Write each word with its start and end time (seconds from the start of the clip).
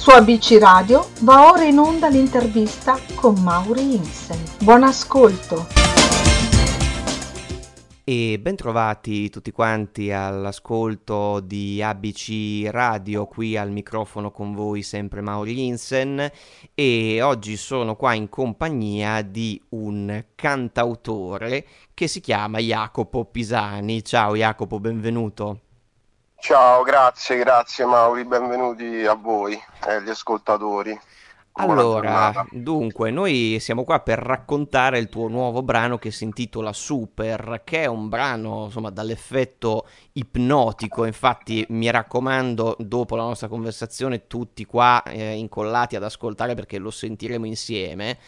Su 0.00 0.08
ABC 0.08 0.56
Radio 0.58 1.10
va 1.20 1.50
ora 1.50 1.64
in 1.64 1.78
onda 1.78 2.08
l'intervista 2.08 2.98
con 3.14 3.34
Mauri 3.42 3.96
Insen. 3.96 4.42
Buon 4.62 4.82
ascolto! 4.82 5.66
E 8.02 8.38
bentrovati 8.40 9.28
tutti 9.28 9.50
quanti 9.50 10.10
all'ascolto 10.10 11.40
di 11.40 11.82
ABC 11.82 12.66
Radio, 12.70 13.26
qui 13.26 13.58
al 13.58 13.70
microfono 13.70 14.30
con 14.30 14.54
voi 14.54 14.80
sempre 14.80 15.20
Mauri 15.20 15.66
Insen 15.66 16.30
e 16.74 17.20
oggi 17.20 17.58
sono 17.58 17.94
qua 17.94 18.14
in 18.14 18.30
compagnia 18.30 19.20
di 19.20 19.62
un 19.70 20.24
cantautore 20.34 21.66
che 21.92 22.08
si 22.08 22.20
chiama 22.20 22.58
Jacopo 22.58 23.26
Pisani. 23.26 24.02
Ciao 24.02 24.34
Jacopo, 24.34 24.80
benvenuto. 24.80 25.60
Ciao, 26.40 26.82
grazie, 26.82 27.36
grazie 27.36 27.84
Mauri, 27.84 28.24
benvenuti 28.24 29.04
a 29.04 29.12
voi 29.12 29.52
e 29.52 29.92
agli 29.92 30.08
ascoltatori. 30.08 30.98
Allora, 31.52 32.46
dunque, 32.50 33.10
noi 33.10 33.58
siamo 33.60 33.84
qua 33.84 34.00
per 34.00 34.18
raccontare 34.18 34.98
il 34.98 35.10
tuo 35.10 35.28
nuovo 35.28 35.62
brano 35.62 35.98
che 35.98 36.10
si 36.10 36.24
intitola 36.24 36.72
Super, 36.72 37.60
che 37.62 37.82
è 37.82 37.86
un 37.86 38.08
brano, 38.08 38.64
insomma, 38.64 38.88
dall'effetto 38.88 39.86
ipnotico. 40.12 41.04
Infatti, 41.04 41.64
mi 41.68 41.90
raccomando, 41.90 42.76
dopo 42.78 43.16
la 43.16 43.24
nostra 43.24 43.48
conversazione, 43.48 44.26
tutti 44.26 44.64
qua 44.64 45.02
eh, 45.02 45.34
incollati 45.34 45.94
ad 45.94 46.04
ascoltare 46.04 46.54
perché 46.54 46.78
lo 46.78 46.90
sentiremo 46.90 47.44
insieme. 47.44 48.18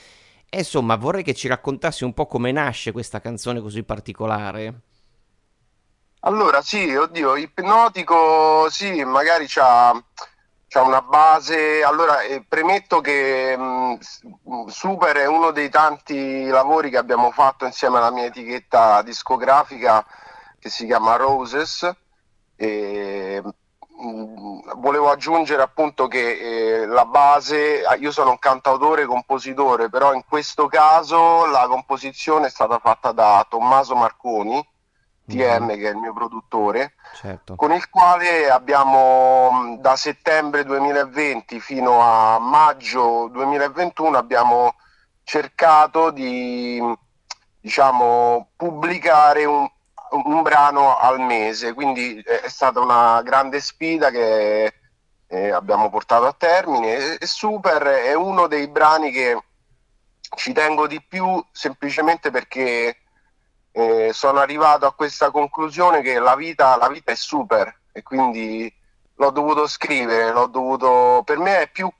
E 0.51 0.59
insomma, 0.59 0.96
vorrei 0.96 1.23
che 1.23 1.34
ci 1.34 1.48
raccontassi 1.48 2.04
un 2.04 2.12
po' 2.12 2.26
come 2.26 2.52
nasce 2.52 2.92
questa 2.92 3.20
canzone 3.20 3.62
così 3.62 3.82
particolare. 3.82 4.82
Allora, 6.24 6.62
sì, 6.62 6.94
oddio, 6.94 7.34
ipnotico, 7.36 8.68
sì, 8.70 9.02
magari 9.04 9.46
c'ha, 9.48 9.92
c'ha 10.68 10.82
una 10.82 11.02
base. 11.02 11.82
Allora, 11.82 12.20
eh, 12.22 12.45
premetto 12.46 13.00
che 13.00 13.56
mh, 13.56 13.98
Super 14.68 15.16
è 15.16 15.26
uno 15.26 15.51
dei 15.51 15.68
tanti 15.68 16.46
lavori 16.46 16.90
che 16.90 16.96
abbiamo 16.98 17.30
fatto 17.32 17.64
insieme 17.64 17.98
alla 17.98 18.10
mia 18.12 18.26
etichetta 18.26 19.02
discografica 19.02 20.04
che 20.60 20.68
si 20.68 20.87
chiama 20.87 21.16
Roses. 21.16 21.90
E, 22.57 23.42
mh, 23.42 24.79
volevo 24.80 25.10
aggiungere 25.10 25.62
appunto 25.62 26.07
che 26.07 26.82
eh, 26.82 26.86
la 26.86 27.04
base, 27.04 27.82
io 27.98 28.12
sono 28.12 28.30
un 28.30 28.38
cantautore, 28.38 29.07
compositore, 29.07 29.88
però 29.88 30.12
in 30.14 30.23
questo 30.29 30.68
caso 30.68 31.46
la 31.46 31.66
composizione 31.68 32.46
è 32.46 32.51
stata 32.51 32.79
fatta 32.79 33.10
da 33.12 33.45
Tommaso 33.48 33.96
Marconi 33.96 34.64
TM 35.37 35.77
che 35.77 35.88
è 35.88 35.91
il 35.91 35.97
mio 35.97 36.13
produttore, 36.13 36.95
certo. 37.15 37.57
con 37.57 37.73
il 37.73 37.88
quale 37.88 38.51
abbiamo 38.51 39.77
da 39.80 39.97
settembre 39.97 40.65
2020 40.65 41.61
fino 41.61 42.01
a 42.01 42.38
maggio 42.38 43.29
2021 43.29 44.16
abbiamo 44.16 44.75
cercato 45.25 46.10
di 46.10 46.80
diciamo, 47.63 48.51
pubblicare 48.57 49.45
un, 49.45 49.66
un 50.25 50.43
brano 50.43 50.99
al 50.99 51.21
mese, 51.21 51.73
quindi 51.73 52.21
è 52.21 52.49
stata 52.49 52.80
una 52.80 53.23
grande 53.23 53.60
sfida 53.60 54.10
che 54.10 54.75
eh, 55.29 55.51
abbiamo 55.51 55.88
portato 55.88 56.27
a 56.27 56.35
termine. 56.37 57.19
E 57.19 57.27
Super 57.27 57.83
è 57.83 58.15
uno 58.15 58.49
dei 58.49 58.66
brani 58.66 59.13
che 59.13 59.41
ci 60.35 60.53
tengo 60.53 60.87
di 60.87 61.01
più 61.01 61.43
semplicemente 61.53 62.30
perché 62.30 63.01
eh, 63.73 64.10
sono 64.12 64.38
arrivato 64.38 64.87
a 64.87 64.94
questa 64.94 65.31
conclusione 65.31 66.03
che 66.03 66.19
la 66.19 66.37
vita, 66.37 66.76
la 66.76 66.88
vita 66.88 67.10
è 67.10 67.16
super 67.16 67.81
e 67.92 68.03
quindi 68.03 68.72
l'ho 69.14 69.31
dovuto 69.31 69.66
scrivere, 69.66 70.31
l'ho 70.32 70.47
dovuto... 70.47 71.22
per 71.25 71.38
me 71.38 71.62
è 71.62 71.70
più, 71.70 71.91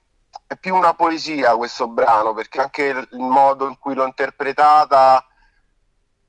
è 0.47 0.55
più 0.55 0.75
una 0.75 0.93
poesia 0.93 1.55
questo 1.55 1.87
brano 1.87 2.33
perché 2.33 2.61
anche 2.61 2.83
il, 2.83 3.07
modo 3.11 3.67
in 3.67 3.77
cui 3.79 3.95
l'ho 3.95 4.05
interpretata 4.05 5.25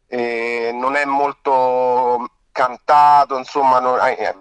eh, 0.06 0.70
non 0.72 0.96
è 0.96 1.04
molto 1.04 2.28
cantato, 2.52 3.36
insomma, 3.36 3.80
non, 3.80 3.98
eh, 4.00 4.36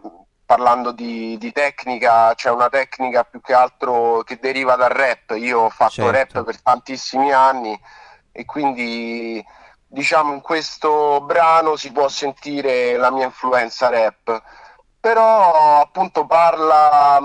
parlando 0.46 0.92
di, 0.92 1.38
di, 1.40 1.52
tecnica, 1.52 2.34
c'è 2.36 2.52
una 2.52 2.70
tecnica 2.70 3.24
più 3.24 3.42
che 3.42 3.54
altro 3.54 4.22
che 4.24 4.38
deriva 4.40 4.76
dal 4.76 4.90
rap. 4.90 5.32
Io 5.36 5.62
ho 5.62 5.70
fatto 5.70 5.92
certo. 5.92 6.12
rap 6.12 6.46
per 6.46 6.62
tantissimi 6.62 7.32
anni 7.32 7.78
e 8.32 8.46
quindi 8.46 9.44
diciamo 9.94 10.34
in 10.34 10.42
questo 10.42 11.22
brano 11.22 11.76
si 11.76 11.92
può 11.92 12.08
sentire 12.08 12.98
la 12.98 13.12
mia 13.12 13.26
influenza 13.26 13.90
rap. 13.90 14.42
Però 15.00 15.82
appunto 15.82 16.26
parla 16.26 17.22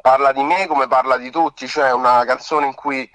parla 0.00 0.32
di 0.32 0.42
me 0.42 0.66
come 0.66 0.86
parla 0.86 1.16
di 1.16 1.30
tutti 1.30 1.66
cioè 1.68 1.92
una 1.92 2.24
canzone 2.24 2.66
in 2.66 2.74
cui 2.74 3.08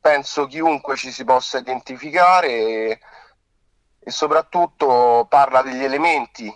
penso 0.00 0.46
chiunque 0.46 0.96
ci 0.96 1.10
si 1.12 1.24
possa 1.24 1.58
identificare 1.58 2.48
e, 2.48 3.00
e 3.98 4.10
soprattutto 4.10 5.26
parla 5.28 5.62
degli 5.62 5.84
elementi 5.84 6.52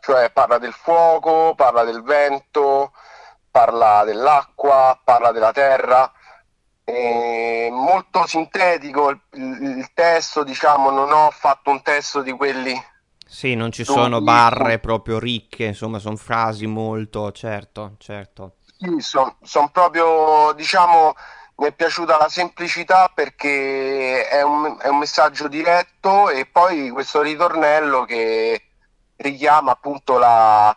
cioè 0.00 0.30
parla 0.30 0.58
del 0.58 0.72
fuoco 0.72 1.54
parla 1.54 1.84
del 1.84 2.02
vento 2.02 2.92
parla 3.50 4.04
dell'acqua 4.04 4.98
parla 5.04 5.30
della 5.32 5.52
terra 5.52 6.12
eh, 6.84 7.68
molto 7.70 8.26
sintetico 8.26 9.10
il, 9.10 9.20
il, 9.32 9.90
testo, 9.94 10.42
diciamo, 10.42 10.90
non 10.90 11.12
ho 11.12 11.30
fatto 11.30 11.70
un 11.70 11.82
testo 11.82 12.22
di 12.22 12.32
quelli. 12.32 12.80
Sì, 13.26 13.54
non 13.54 13.72
ci 13.72 13.84
sono 13.84 14.20
barre 14.20 14.78
proprio 14.78 15.18
ricche, 15.18 15.64
insomma, 15.64 15.98
sono 15.98 16.16
frasi 16.16 16.66
molto, 16.66 17.32
certo, 17.32 17.94
certo. 17.98 18.56
Sì, 18.78 18.96
sono 18.98 19.36
son 19.42 19.70
proprio, 19.70 20.52
diciamo, 20.54 21.14
mi 21.56 21.66
è 21.68 21.72
piaciuta 21.72 22.18
la 22.18 22.28
semplicità 22.28 23.10
perché 23.14 24.28
è 24.28 24.42
un, 24.42 24.76
è 24.78 24.88
un 24.88 24.98
messaggio 24.98 25.48
diretto 25.48 26.28
e 26.28 26.44
poi 26.46 26.90
questo 26.90 27.22
ritornello 27.22 28.04
che 28.04 28.60
richiama 29.16 29.70
appunto 29.70 30.18
la, 30.18 30.76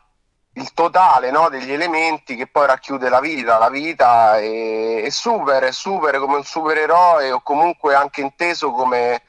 il 0.56 0.74
totale 0.74 1.32
no, 1.32 1.50
degli 1.50 1.72
elementi 1.72 2.36
che 2.36 2.48
poi 2.48 2.68
racchiude 2.68 3.10
la 3.10 3.20
vita. 3.20 3.58
La 3.58 3.70
vita 3.70 4.38
è, 4.40 5.04
è, 5.04 5.10
super, 5.10 5.64
è 5.64 5.72
super 5.72 6.18
come 6.18 6.38
un 6.38 6.44
supereroe 6.44 7.32
o 7.32 7.42
comunque 7.42 7.94
anche 7.96 8.22
inteso 8.22 8.72
come 8.72 9.22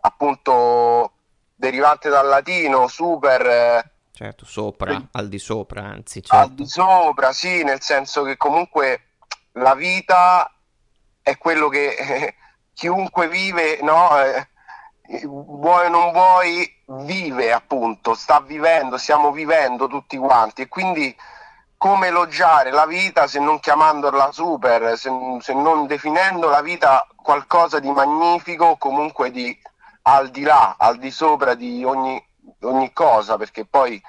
appunto 0.00 1.12
derivante 1.54 2.08
dal 2.08 2.26
latino, 2.26 2.88
super. 2.88 3.90
Certo, 4.12 4.44
sopra, 4.44 4.92
eh, 4.92 5.06
al 5.12 5.28
di 5.28 5.38
sopra, 5.38 5.84
anzi. 5.84 6.22
Certo. 6.22 6.36
Al 6.36 6.52
di 6.52 6.66
sopra, 6.66 7.32
sì, 7.32 7.62
nel 7.62 7.80
senso 7.80 8.22
che 8.24 8.36
comunque 8.36 9.06
la 9.52 9.74
vita 9.74 10.52
è 11.22 11.38
quello 11.38 11.68
che 11.68 11.94
eh, 11.94 12.34
chiunque 12.74 13.28
vive, 13.28 13.78
no? 13.82 14.20
Eh, 14.20 14.48
vuoi 15.24 15.86
o 15.86 15.88
non 15.88 16.12
vuoi, 16.12 16.70
vive 16.86 17.52
appunto, 17.52 18.14
sta 18.14 18.40
vivendo, 18.40 18.96
stiamo 18.96 19.30
vivendo 19.30 19.86
tutti 19.86 20.16
quanti 20.16 20.62
e 20.62 20.68
quindi 20.68 21.14
come 21.76 22.08
elogiare 22.08 22.70
la 22.70 22.86
vita 22.86 23.26
se 23.26 23.40
non 23.40 23.58
chiamandola 23.58 24.30
super, 24.30 24.96
se, 24.96 25.10
se 25.40 25.52
non 25.52 25.86
definendo 25.86 26.48
la 26.48 26.62
vita 26.62 27.06
qualcosa 27.16 27.80
di 27.80 27.90
magnifico, 27.90 28.76
comunque 28.76 29.30
di 29.30 29.56
al 30.02 30.30
di 30.30 30.42
là, 30.42 30.76
al 30.78 30.98
di 30.98 31.10
sopra 31.10 31.54
di 31.54 31.84
ogni, 31.84 32.24
ogni 32.62 32.92
cosa, 32.92 33.36
perché 33.36 33.64
poi 33.64 34.00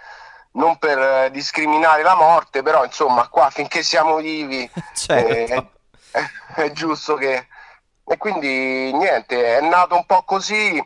non 0.54 0.78
per 0.78 1.32
discriminare 1.32 2.04
la 2.04 2.16
morte, 2.16 2.62
però 2.62 2.84
insomma 2.86 3.28
qua 3.28 3.50
finché 3.50 3.84
siamo 3.84 4.18
vivi 4.18 4.70
certo. 4.94 5.28
eh, 5.28 5.68
è, 6.12 6.24
è, 6.56 6.72
giusto 6.72 7.16
che 7.16 7.48
e 8.06 8.18
quindi 8.18 8.92
niente, 8.94 9.58
è 9.58 9.62
nato 9.62 9.96
un 9.96 10.06
po' 10.06 10.24
così, 10.24 10.84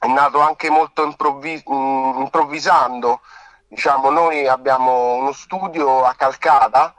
è 0.00 0.06
nato 0.06 0.40
anche 0.40 0.70
molto 0.70 1.04
improvvis- 1.04 1.62
mm, 1.70 2.22
improvvisando. 2.22 3.20
Diciamo, 3.68 4.08
noi 4.08 4.48
abbiamo 4.48 5.16
uno 5.16 5.32
studio 5.32 6.04
a 6.04 6.14
Calcata, 6.14 6.94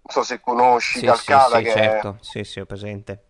non 0.00 0.08
so 0.08 0.22
se 0.22 0.40
conosci 0.40 1.00
sì, 1.00 1.04
Calcata. 1.04 1.58
Sì, 1.58 1.64
sì, 1.64 1.70
certo, 1.70 2.16
sì, 2.20 2.44
sì, 2.44 2.60
ho 2.60 2.64
presente. 2.64 3.24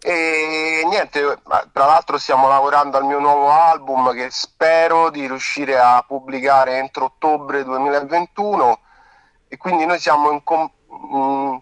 E 0.00 0.82
niente, 0.88 1.40
tra 1.72 1.84
l'altro 1.84 2.16
stiamo 2.16 2.48
lavorando 2.48 2.96
al 2.96 3.04
mio 3.04 3.18
nuovo 3.18 3.50
album 3.50 4.14
che 4.14 4.30
spero 4.30 5.10
di 5.10 5.26
riuscire 5.26 5.78
a 5.78 6.02
pubblicare 6.06 6.78
entro 6.78 7.06
ottobre 7.06 7.64
2021 7.64 8.80
e 9.48 9.56
quindi 9.58 9.84
noi 9.84 9.98
siamo 9.98 10.30
in, 10.30 10.42
com- 10.42 10.70
in 10.88 11.60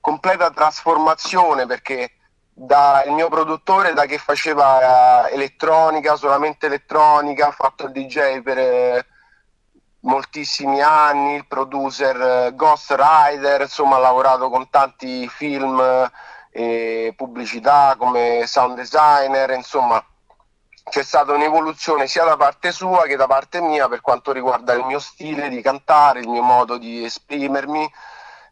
completa 0.00 0.50
trasformazione 0.50 1.66
perché 1.66 2.12
da 2.54 3.02
il 3.06 3.12
mio 3.12 3.28
produttore 3.28 3.94
da 3.94 4.04
che 4.04 4.18
faceva 4.18 5.28
elettronica, 5.30 6.16
solamente 6.16 6.66
elettronica, 6.66 7.48
ha 7.48 7.52
fatto 7.52 7.86
il 7.86 7.92
DJ 7.92 8.42
per 8.42 8.58
eh, 8.58 9.06
moltissimi 10.00 10.80
anni, 10.82 11.36
il 11.36 11.46
producer 11.46 12.20
eh, 12.20 12.54
Ghost 12.54 12.94
Rider, 12.96 13.62
insomma 13.62 13.96
ha 13.96 14.00
lavorato 14.00 14.50
con 14.50 14.68
tanti 14.70 15.26
film 15.28 15.80
e 16.50 17.06
eh, 17.06 17.14
pubblicità 17.16 17.94
come 17.98 18.44
sound 18.46 18.76
designer, 18.76 19.50
insomma 19.50 20.04
c'è 20.90 21.02
stata 21.02 21.32
un'evoluzione 21.32 22.06
sia 22.06 22.24
da 22.24 22.36
parte 22.36 22.72
sua 22.72 23.04
che 23.04 23.16
da 23.16 23.26
parte 23.26 23.60
mia 23.60 23.88
per 23.88 24.00
quanto 24.00 24.32
riguarda 24.32 24.74
il 24.74 24.84
mio 24.84 24.98
stile 24.98 25.48
di 25.48 25.62
cantare, 25.62 26.20
il 26.20 26.28
mio 26.28 26.42
modo 26.42 26.76
di 26.76 27.04
esprimermi 27.04 27.90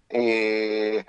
e 0.06 1.04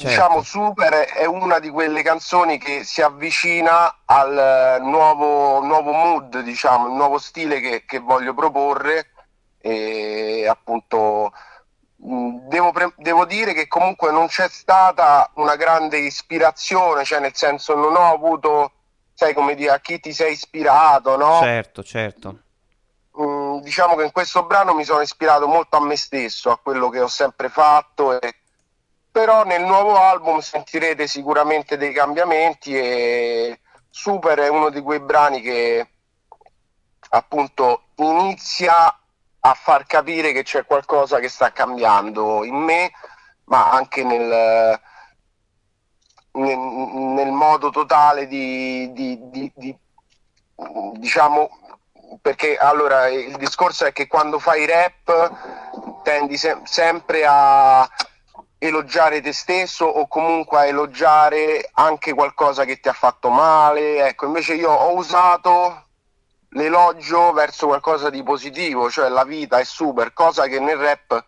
certo. 0.00 0.08
diciamo 0.08 0.42
Super 0.42 0.92
è 0.92 1.24
una 1.26 1.58
di 1.58 1.68
quelle 1.68 2.02
canzoni 2.02 2.58
che 2.58 2.84
si 2.84 3.02
avvicina 3.02 4.02
al 4.06 4.78
nuovo, 4.80 5.60
nuovo 5.60 5.92
mood, 5.92 6.40
diciamo, 6.40 6.88
il 6.88 6.94
nuovo 6.94 7.18
stile 7.18 7.60
che, 7.60 7.84
che 7.86 7.98
voglio 7.98 8.34
proporre 8.34 9.10
e 9.60 10.46
appunto 10.48 11.32
devo, 11.96 12.72
devo, 12.96 13.24
dire 13.26 13.52
che 13.52 13.68
comunque 13.68 14.10
non 14.10 14.26
c'è 14.26 14.48
stata 14.48 15.30
una 15.34 15.56
grande 15.56 15.98
ispirazione, 15.98 17.04
cioè 17.04 17.20
nel 17.20 17.34
senso 17.34 17.74
non 17.74 17.94
ho 17.94 18.12
avuto, 18.12 18.72
sai 19.12 19.34
come 19.34 19.54
dire, 19.54 19.72
a 19.72 19.80
chi 19.80 20.00
ti 20.00 20.12
sei 20.12 20.32
ispirato, 20.32 21.16
no? 21.16 21.40
Certo, 21.42 21.82
certo. 21.82 22.38
Mm, 23.20 23.58
diciamo 23.58 23.96
che 23.96 24.04
in 24.04 24.12
questo 24.12 24.44
brano 24.44 24.72
mi 24.72 24.84
sono 24.84 25.02
ispirato 25.02 25.46
molto 25.46 25.76
a 25.76 25.84
me 25.84 25.96
stesso, 25.96 26.50
a 26.50 26.58
quello 26.58 26.88
che 26.88 27.00
ho 27.00 27.08
sempre 27.08 27.50
fatto 27.50 28.18
e 28.18 28.39
però 29.30 29.44
nel 29.44 29.62
nuovo 29.62 29.96
album 29.96 30.40
sentirete 30.40 31.06
sicuramente 31.06 31.76
dei 31.76 31.92
cambiamenti 31.92 32.76
e 32.76 33.60
Super 33.88 34.40
è 34.40 34.48
uno 34.48 34.70
di 34.70 34.80
quei 34.80 34.98
brani 34.98 35.40
che 35.40 35.88
appunto 37.10 37.82
inizia 37.98 38.92
a 39.38 39.54
far 39.54 39.86
capire 39.86 40.32
che 40.32 40.42
c'è 40.42 40.66
qualcosa 40.66 41.20
che 41.20 41.28
sta 41.28 41.52
cambiando 41.52 42.42
in 42.42 42.56
me, 42.56 42.90
ma 43.44 43.70
anche 43.70 44.02
nel, 44.02 44.80
nel, 46.32 46.58
nel 46.58 47.30
modo 47.30 47.70
totale 47.70 48.26
di, 48.26 48.90
di, 48.92 49.16
di, 49.30 49.52
di, 49.54 49.78
diciamo 50.94 51.50
perché 52.20 52.56
allora 52.56 53.06
il 53.06 53.36
discorso 53.36 53.84
è 53.84 53.92
che 53.92 54.08
quando 54.08 54.40
fai 54.40 54.66
rap 54.66 56.02
tendi 56.02 56.36
se- 56.36 56.62
sempre 56.64 57.24
a 57.24 57.88
elogiare 58.62 59.22
te 59.22 59.32
stesso 59.32 59.86
o 59.86 60.06
comunque 60.06 60.58
a 60.58 60.66
elogiare 60.66 61.70
anche 61.72 62.12
qualcosa 62.12 62.66
che 62.66 62.78
ti 62.78 62.88
ha 62.88 62.92
fatto 62.92 63.30
male. 63.30 64.06
Ecco, 64.06 64.26
invece 64.26 64.54
io 64.54 64.70
ho 64.70 64.94
usato 64.94 65.86
l'elogio 66.50 67.32
verso 67.32 67.66
qualcosa 67.68 68.10
di 68.10 68.22
positivo, 68.22 68.90
cioè 68.90 69.08
la 69.08 69.24
vita 69.24 69.58
è 69.58 69.64
super, 69.64 70.12
cosa 70.12 70.46
che 70.46 70.60
nel 70.60 70.76
rap 70.76 71.24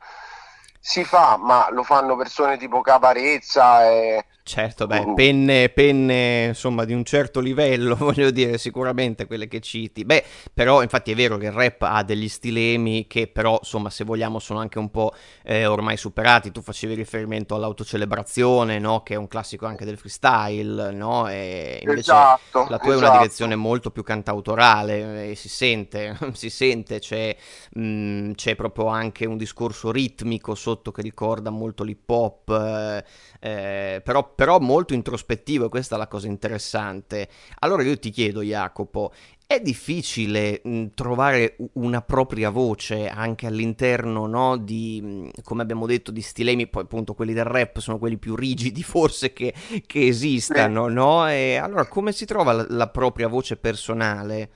si 0.79 1.05
fa, 1.05 1.37
ma 1.38 1.69
lo 1.70 1.84
fanno 1.84 2.17
persone 2.17 2.58
tipo 2.58 2.81
Caparezza 2.81 3.88
e 3.88 4.26
Certo, 4.44 4.89
beh, 4.89 5.06
mm. 5.06 5.15
penne, 5.15 5.69
penne, 5.69 6.44
insomma, 6.47 6.85
di 6.85 6.93
un 6.93 7.05
certo 7.05 7.39
livello, 7.39 7.94
voglio 7.97 8.31
dire, 8.33 8.59
sicuramente 8.59 9.27
quelle 9.27 9.47
che 9.47 9.61
citi. 9.61 10.05
Beh, 10.05 10.25
però, 10.53 10.83
infatti 10.83 11.12
è 11.12 11.15
vero 11.15 11.37
che 11.39 11.47
il 11.47 11.53
rap 11.53 11.83
ha 11.83 12.03
degli 12.03 12.29
stilemi 12.29 13.06
che 13.06 13.29
però, 13.29 13.59
insomma, 13.61 13.89
se 13.89 14.03
vogliamo 14.03 14.41
sono 14.41 14.59
anche 14.59 14.81
un 14.81 14.91
po' 14.91 15.15
eh, 15.44 15.67
ormai 15.67 15.97
superati. 15.97 16.50
Tu 16.50 16.61
facevi 16.61 16.94
riferimento 16.94 17.55
all'autocelebrazione, 17.55 18.81
no? 18.81 19.03
Che 19.05 19.15
è 19.15 19.17
un 19.17 19.29
classico 19.29 19.67
anche 19.67 19.85
del 19.85 19.97
freestyle, 19.97 20.91
no? 20.91 21.29
E 21.29 21.79
invece 21.81 22.00
esatto, 22.00 22.67
la 22.69 22.79
tua 22.79 22.79
esatto. 22.79 22.91
è 22.91 22.97
una 22.97 23.05
esatto. 23.05 23.19
direzione 23.19 23.55
molto 23.55 23.91
più 23.91 24.03
cantautorale 24.03 25.31
e 25.31 25.35
si 25.37 25.49
sente, 25.49 26.19
si 26.35 26.50
sente, 26.50 26.99
c'è, 26.99 27.35
mh, 27.75 27.81
mm, 27.81 28.33
c'è 28.33 28.56
proprio 28.56 28.87
anche 28.87 29.25
un 29.25 29.37
discorso 29.37 29.93
ritmico 29.93 30.56
sotto 30.56 30.91
che 30.91 31.00
ricorda 31.00 31.50
molto 31.50 31.85
l'hip 31.85 32.11
hop, 32.11 32.50
eh, 32.50 33.05
eh, 33.41 34.00
però 34.03 34.31
però 34.34 34.58
molto 34.58 34.94
introspettivo 34.94 35.67
e 35.67 35.69
questa 35.69 35.96
è 35.96 35.99
la 35.99 36.08
cosa 36.08 36.26
interessante. 36.26 37.29
Allora 37.61 37.82
io 37.82 37.99
ti 37.99 38.11
chiedo, 38.11 38.43
Jacopo, 38.43 39.12
è 39.46 39.61
difficile 39.61 40.61
mh, 40.64 40.87
trovare 40.94 41.56
una 41.75 42.00
propria 42.00 42.50
voce 42.50 43.08
anche 43.08 43.46
all'interno 43.46 44.26
no, 44.26 44.56
di, 44.56 45.31
come 45.44 45.62
abbiamo 45.62 45.87
detto, 45.87 46.11
di 46.11 46.23
stilemi, 46.23 46.67
poi 46.69 46.84
appunto 46.84 47.14
quelli 47.14 47.34
del 47.34 47.44
rap 47.44 47.79
sono 47.79 47.99
quelli 47.99 48.17
più 48.17 48.34
rigidi 48.34 48.82
forse 48.84 49.32
che, 49.32 49.55
che 49.87 50.06
esistano, 50.06 50.88
no? 50.88 51.29
E 51.29 51.56
allora 51.56 51.87
come 51.87 52.12
si 52.12 52.25
trova 52.25 52.52
la, 52.52 52.67
la 52.69 52.88
propria 52.88 53.29
voce 53.29 53.56
personale? 53.56 54.50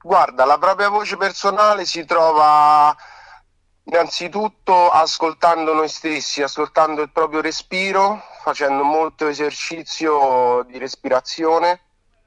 Guarda, 0.00 0.44
la 0.44 0.58
propria 0.58 0.88
voce 0.88 1.16
personale 1.16 1.84
si 1.84 2.04
trova 2.04 2.94
Innanzitutto 3.84 4.90
ascoltando 4.90 5.74
noi 5.74 5.88
stessi, 5.88 6.40
ascoltando 6.40 7.02
il 7.02 7.10
proprio 7.10 7.40
respiro, 7.40 8.22
facendo 8.42 8.84
molto 8.84 9.26
esercizio 9.26 10.62
di 10.68 10.78
respirazione. 10.78 11.80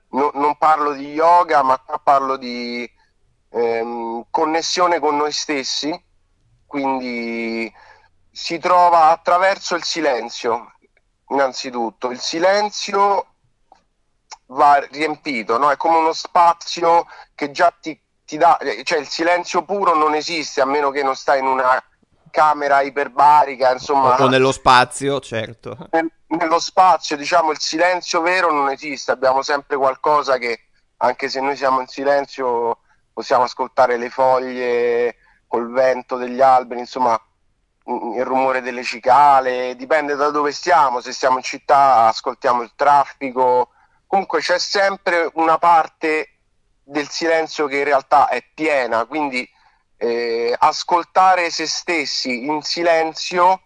No, 0.10 0.32
non 0.34 0.58
parlo 0.58 0.94
di 0.94 1.14
yoga, 1.14 1.64
ma 1.64 1.78
parlo 2.04 2.36
di 2.38 2.90
ehm, 3.50 4.26
connessione 4.30 5.00
con 5.00 5.16
noi 5.16 5.32
stessi. 5.32 6.04
Quindi 6.66 7.72
si 8.32 8.60
trova 8.60 9.12
attraverso 9.12 9.76
il 9.76 9.84
silenzio, 9.84 10.74
innanzitutto. 11.30 12.12
Il 12.12 12.20
silenzio 12.20 13.28
va 14.48 14.78
riempito, 14.92 15.58
no? 15.58 15.72
è 15.72 15.78
come 15.78 15.98
uno 15.98 16.14
spazio 16.14 17.08
che 17.34 17.52
già 17.52 17.74
ti 17.80 17.98
ti 18.26 18.38
dà, 18.38 18.58
cioè 18.84 19.00
il 19.00 19.08
silenzio 19.08 19.64
puro 19.64 19.96
non 19.96 20.16
esiste 20.16 20.62
a 20.62 20.66
meno 20.66 20.90
che 20.90 21.04
non 21.04 21.16
stai 21.16 21.40
in 21.40 21.46
una 21.46 21.82
camera 22.32 22.82
iperbarica, 22.82 23.72
insomma. 23.72 24.20
O 24.22 24.28
nello 24.28 24.52
spazio, 24.52 25.20
certo. 25.22 25.78
Nel, 25.92 26.12
nello 26.28 26.60
spazio, 26.60 27.16
diciamo, 27.16 27.52
il 27.52 27.60
silenzio 27.60 28.22
vero 28.22 28.52
non 28.52 28.70
esiste, 28.70 29.12
abbiamo 29.12 29.42
sempre 29.42 29.78
qualcosa 29.78 30.38
che, 30.38 30.66
anche 30.98 31.30
se 31.30 31.40
noi 31.40 31.56
siamo 31.56 31.80
in 31.80 31.88
silenzio, 31.88 32.80
possiamo 33.14 33.44
ascoltare 33.44 33.98
le 33.98 34.10
foglie 34.10 35.16
col 35.48 35.72
vento 35.72 36.18
degli 36.18 36.42
alberi, 36.42 36.82
insomma, 36.82 37.18
il 37.88 38.26
rumore 38.26 38.62
delle 38.62 38.84
cicale, 38.84 39.76
dipende 39.76 40.16
da 40.16 40.32
dove 40.32 40.52
stiamo, 40.52 41.02
se 41.02 41.14
stiamo 41.14 41.38
in 41.38 41.44
città 41.44 42.08
ascoltiamo 42.08 42.64
il 42.64 42.72
traffico, 42.76 43.70
comunque 44.08 44.40
c'è 44.40 44.58
sempre 44.58 45.30
una 45.36 45.60
parte 45.60 46.35
del 46.86 47.10
silenzio 47.10 47.66
che 47.66 47.80
in 47.80 47.84
realtà 47.84 48.28
è 48.30 48.44
piena, 48.54 49.06
quindi 49.06 49.48
eh, 49.98 50.56
ascoltare 50.58 51.50
se 51.50 51.66
stessi 51.66 52.46
in 52.46 52.62
silenzio 52.62 53.62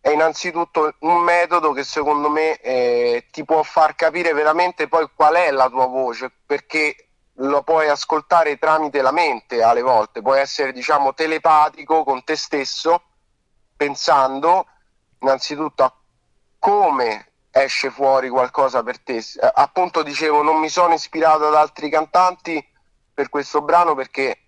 è 0.00 0.10
innanzitutto 0.10 0.94
un 1.00 1.18
metodo 1.18 1.72
che 1.72 1.82
secondo 1.82 2.30
me 2.30 2.58
eh, 2.60 3.26
ti 3.30 3.44
può 3.44 3.62
far 3.62 3.94
capire 3.96 4.32
veramente 4.32 4.88
poi 4.88 5.10
qual 5.14 5.34
è 5.34 5.50
la 5.50 5.68
tua 5.68 5.86
voce, 5.86 6.32
perché 6.46 7.08
lo 7.34 7.62
puoi 7.62 7.88
ascoltare 7.88 8.58
tramite 8.58 9.02
la 9.02 9.12
mente 9.12 9.62
alle 9.62 9.82
volte, 9.82 10.22
puoi 10.22 10.40
essere 10.40 10.72
diciamo 10.72 11.14
telepatico 11.14 12.04
con 12.04 12.22
te 12.22 12.36
stesso, 12.36 13.02
pensando 13.76 14.66
innanzitutto 15.18 15.82
a 15.82 15.94
come 16.58 17.29
esce 17.50 17.90
fuori 17.90 18.28
qualcosa 18.28 18.82
per 18.82 19.00
te. 19.00 19.16
Eh, 19.16 19.24
appunto 19.54 20.02
dicevo, 20.02 20.42
non 20.42 20.58
mi 20.58 20.68
sono 20.68 20.94
ispirato 20.94 21.46
ad 21.46 21.54
altri 21.54 21.90
cantanti 21.90 22.64
per 23.12 23.28
questo 23.28 23.60
brano 23.62 23.94
perché 23.94 24.38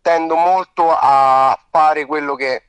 tendo 0.00 0.34
molto 0.36 0.90
a 0.90 1.58
fare 1.70 2.06
quello 2.06 2.34
che 2.34 2.64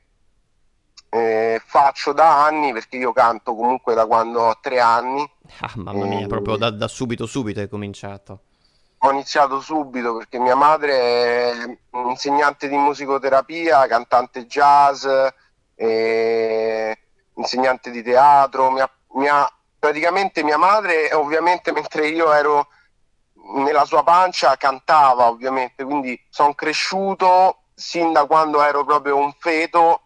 eh, 1.10 1.60
faccio 1.64 2.12
da 2.12 2.44
anni, 2.44 2.72
perché 2.72 2.96
io 2.96 3.12
canto 3.12 3.54
comunque 3.54 3.94
da 3.94 4.06
quando 4.06 4.40
ho 4.40 4.58
tre 4.60 4.80
anni. 4.80 5.28
Ah, 5.60 5.72
mamma 5.76 6.06
mia, 6.06 6.26
proprio 6.26 6.56
da, 6.56 6.70
da, 6.70 6.88
subito, 6.88 7.26
subito 7.26 7.60
hai 7.60 7.68
cominciato. 7.68 8.40
Ho 8.98 9.12
iniziato 9.12 9.60
subito 9.60 10.16
perché 10.16 10.38
mia 10.38 10.56
madre 10.56 10.92
è 10.92 11.78
insegnante 11.92 12.68
di 12.68 12.76
musicoterapia, 12.76 13.86
cantante 13.86 14.46
jazz, 14.46 15.06
insegnante 17.34 17.90
di 17.90 18.02
teatro, 18.02 18.70
mi 18.70 18.80
ha, 18.80 18.90
mi 19.12 19.28
ha 19.28 19.48
praticamente 19.84 20.42
mia 20.42 20.56
madre, 20.56 21.12
ovviamente 21.12 21.70
mentre 21.70 22.08
io 22.08 22.32
ero 22.32 22.68
nella 23.56 23.84
sua 23.84 24.02
pancia, 24.02 24.56
cantava 24.56 25.28
ovviamente, 25.28 25.84
quindi 25.84 26.18
sono 26.30 26.54
cresciuto 26.54 27.64
sin 27.74 28.10
da 28.10 28.24
quando 28.24 28.62
ero 28.62 28.82
proprio 28.82 29.18
un 29.18 29.30
feto 29.38 30.04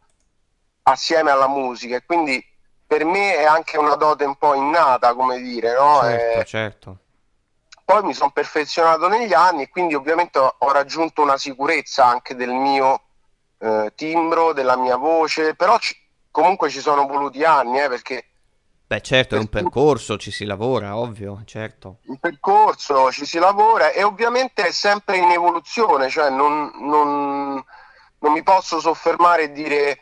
assieme 0.83 1.31
alla 1.31 1.47
musica 1.47 1.95
e 1.95 2.05
quindi 2.05 2.45
per 2.85 3.05
me 3.05 3.37
è 3.37 3.45
anche 3.45 3.79
una 3.79 3.95
dote 3.95 4.25
un 4.25 4.35
po' 4.35 4.55
innata, 4.55 5.15
come 5.15 5.39
dire, 5.39 5.75
no? 5.75 6.01
Certo, 6.03 6.41
eh, 6.41 6.45
certo. 6.45 6.97
Poi 7.85 8.03
mi 8.03 8.15
sono 8.15 8.31
perfezionato 8.33 9.07
negli 9.07 9.33
anni 9.33 9.63
e 9.63 9.69
quindi 9.69 9.95
ovviamente 9.95 10.41
ho 10.41 10.73
raggiunto 10.73 11.23
una 11.23 11.37
sicurezza 11.37 12.05
anche 12.05 12.35
del 12.35 12.51
mio 12.51 13.03
eh, 13.59 13.93
timbro, 13.95 14.53
della 14.53 14.77
mia 14.77 14.97
voce, 14.97 15.55
però 15.55 15.79
ci, 15.79 15.97
comunque 16.33 16.69
ci 16.69 16.81
sono 16.81 17.07
voluti 17.07 17.45
anni, 17.45 17.81
eh, 17.81 17.89
perché 17.89 18.25
Beh, 18.89 19.03
certo, 19.03 19.37
è 19.37 19.39
un 19.39 19.49
percorso, 19.49 20.17
ci 20.17 20.31
si 20.31 20.47
lavora, 20.47 20.97
ovvio, 20.97 21.43
certo. 21.45 21.99
Un 22.07 22.17
percorso, 22.17 23.13
ci 23.13 23.27
si 23.27 23.39
lavora 23.39 23.91
e 23.91 24.03
ovviamente 24.03 24.67
è 24.67 24.73
sempre 24.73 25.19
in 25.19 25.31
evoluzione, 25.31 26.09
cioè 26.09 26.31
non, 26.31 26.73
non, 26.81 27.63
non 28.21 28.33
mi 28.33 28.43
posso 28.43 28.81
soffermare 28.81 29.43
e 29.43 29.53
dire 29.53 30.01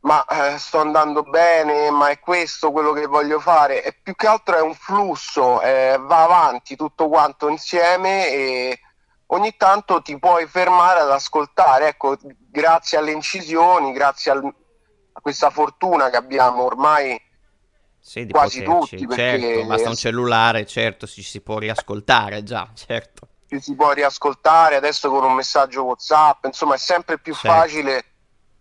ma 0.00 0.24
eh, 0.24 0.58
sto 0.58 0.80
andando 0.80 1.22
bene, 1.22 1.88
ma 1.90 2.08
è 2.08 2.18
questo 2.18 2.72
quello 2.72 2.92
che 2.92 3.06
voglio 3.06 3.38
fare. 3.38 3.84
E 3.84 3.92
più 4.02 4.16
che 4.16 4.26
altro 4.26 4.56
è 4.56 4.60
un 4.60 4.74
flusso, 4.74 5.60
eh, 5.62 5.96
va 6.00 6.24
avanti 6.24 6.74
tutto 6.74 7.08
quanto 7.08 7.46
insieme 7.46 8.28
e 8.28 8.80
ogni 9.26 9.56
tanto 9.56 10.02
ti 10.02 10.18
puoi 10.18 10.48
fermare 10.48 10.98
ad 10.98 11.12
ascoltare. 11.12 11.86
Ecco, 11.86 12.16
grazie 12.20 12.98
alle 12.98 13.12
incisioni, 13.12 13.92
grazie 13.92 14.32
al, 14.32 14.52
questa 15.12 15.50
fortuna 15.50 16.10
che 16.10 16.16
abbiamo 16.16 16.64
ormai 16.64 17.28
sì, 18.00 18.26
di 18.26 18.32
quasi 18.32 18.62
poterci, 18.62 18.96
tutti, 18.96 19.06
perché 19.06 19.38
certo, 19.40 19.64
basta 19.64 19.88
un 19.90 19.96
cellulare, 19.96 20.66
certo, 20.66 21.06
ci 21.06 21.22
si 21.22 21.40
può 21.40 21.58
riascoltare 21.58 22.42
già, 22.42 22.70
certo. 22.74 23.28
ci 23.48 23.60
si 23.60 23.74
può 23.74 23.92
riascoltare 23.92 24.76
adesso 24.76 25.10
con 25.10 25.24
un 25.24 25.34
messaggio 25.34 25.84
WhatsApp, 25.84 26.44
insomma 26.46 26.74
è 26.74 26.78
sempre 26.78 27.18
più 27.18 27.34
Certo. 27.34 27.48
facile 27.48 28.04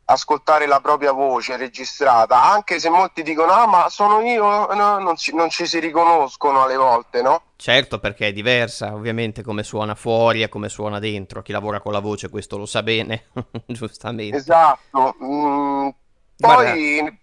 ascoltare 0.06 0.66
la 0.66 0.80
propria 0.80 1.12
voce 1.12 1.56
registrata, 1.56 2.42
anche 2.44 2.80
se 2.80 2.90
molti 2.90 3.22
dicono 3.22 3.52
ah 3.52 3.68
ma 3.68 3.90
sono 3.90 4.22
io, 4.22 4.74
no, 4.74 4.98
non, 4.98 5.16
ci, 5.16 5.36
non 5.36 5.50
ci 5.52 5.68
si 5.68 5.78
riconoscono 5.80 6.64
alle 6.64 6.76
volte, 6.78 7.22
no? 7.22 7.44
Certo, 7.56 8.00
perché 8.00 8.28
è 8.30 8.32
diversa, 8.34 8.94
ovviamente, 8.96 9.44
come 9.44 9.62
suona 9.64 9.94
fuori 9.94 10.42
e 10.42 10.50
come 10.50 10.70
suona 10.70 10.98
dentro. 10.98 11.42
Chi 11.44 11.52
lavora 11.52 11.80
con 11.82 11.92
la 11.92 12.00
voce 12.00 12.30
questo 12.30 12.58
lo 12.58 12.66
sa 12.66 12.82
bene, 12.82 13.26
giustamente. 13.68 14.38
Esatto. 14.38 15.16
Mm, 15.22 15.90
Guarda- 16.38 16.72
poi, 16.72 16.98
com- 17.00 17.18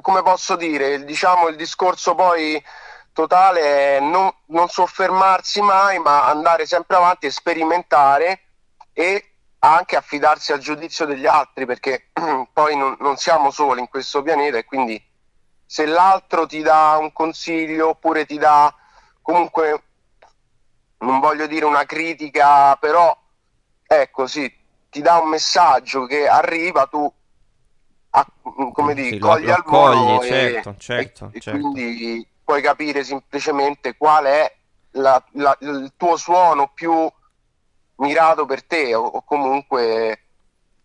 come 0.00 0.22
posso 0.22 0.56
dire, 0.56 1.04
diciamo 1.04 1.48
il 1.48 1.56
discorso 1.56 2.14
poi 2.14 2.62
totale 3.12 3.96
è 3.96 4.00
non, 4.00 4.32
non 4.46 4.68
soffermarsi 4.68 5.60
mai, 5.60 5.98
ma 5.98 6.26
andare 6.26 6.66
sempre 6.66 6.96
avanti 6.96 7.30
sperimentare 7.30 8.42
e 8.92 9.32
anche 9.60 9.96
affidarsi 9.96 10.52
al 10.52 10.60
giudizio 10.60 11.04
degli 11.04 11.26
altri, 11.26 11.66
perché 11.66 12.10
poi 12.52 12.76
non, 12.76 12.96
non 13.00 13.16
siamo 13.16 13.50
soli 13.50 13.80
in 13.80 13.88
questo 13.88 14.22
pianeta 14.22 14.56
e 14.56 14.64
quindi 14.64 15.02
se 15.66 15.84
l'altro 15.84 16.46
ti 16.46 16.62
dà 16.62 16.96
un 16.98 17.12
consiglio 17.12 17.90
oppure 17.90 18.24
ti 18.24 18.38
dà 18.38 18.74
comunque, 19.20 19.82
non 20.98 21.20
voglio 21.20 21.46
dire 21.46 21.66
una 21.66 21.84
critica, 21.84 22.76
però 22.76 23.14
ecco 23.86 24.26
sì, 24.26 24.50
ti 24.88 25.02
dà 25.02 25.18
un 25.18 25.28
messaggio 25.28 26.06
che 26.06 26.26
arriva, 26.26 26.86
tu 26.86 27.12
a- 28.10 28.26
come 28.72 28.94
Sì, 28.94 29.02
dici, 29.02 29.18
lo- 29.18 29.28
cogli 29.28 29.46
lo 29.46 29.54
al 29.54 29.62
volo 29.64 30.18
cogli, 30.18 30.24
e- 30.24 30.26
certo, 30.28 30.70
e- 30.70 30.74
certo, 30.78 31.30
e 31.32 31.40
certo. 31.40 31.60
quindi 31.70 32.26
puoi 32.44 32.62
capire 32.62 33.04
semplicemente 33.04 33.96
qual 33.96 34.24
è 34.24 34.56
la- 34.92 35.22
la- 35.32 35.56
il 35.60 35.92
tuo 35.96 36.16
suono 36.16 36.70
più 36.72 37.10
mirato 37.96 38.46
per 38.46 38.64
te 38.64 38.94
o, 38.94 39.04
o 39.04 39.22
comunque 39.24 40.22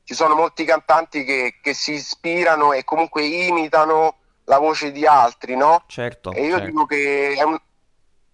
ci 0.03 0.13
sono 0.13 0.35
molti 0.35 0.65
cantanti 0.65 1.23
che, 1.23 1.59
che 1.61 1.73
si 1.73 1.93
ispirano 1.93 2.73
e 2.73 2.83
comunque 2.83 3.23
imitano 3.25 4.17
la 4.45 4.57
voce 4.59 4.91
di 4.91 5.05
altri, 5.05 5.55
no? 5.55 5.83
Certo, 5.87 6.33
E 6.33 6.43
io 6.45 6.55
certo. 6.57 6.65
dico 6.65 6.85
che 6.85 7.35
un- 7.45 7.57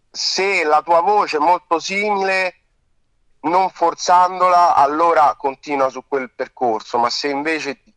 se 0.10 0.64
la 0.64 0.82
tua 0.82 1.02
voce 1.02 1.38
è 1.38 1.40
molto 1.40 1.78
simile, 1.80 2.56
non 3.42 3.70
forzandola, 3.70 4.76
allora 4.76 5.36
continua 5.38 5.90
su 5.90 6.04
quel 6.08 6.32
percorso, 6.34 6.98
ma 6.98 7.10
se 7.10 7.28
invece 7.30 7.82
mm, 7.88 7.92